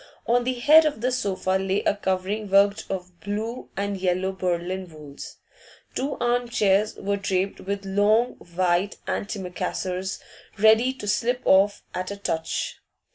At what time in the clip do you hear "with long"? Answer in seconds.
7.59-8.29